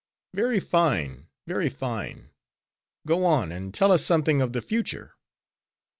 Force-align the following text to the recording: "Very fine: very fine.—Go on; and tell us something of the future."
"Very 0.33 0.59
fine: 0.59 1.27
very 1.45 1.69
fine.—Go 1.69 3.23
on; 3.23 3.51
and 3.51 3.71
tell 3.71 3.91
us 3.91 4.03
something 4.03 4.41
of 4.41 4.51
the 4.51 4.61
future." 4.63 5.13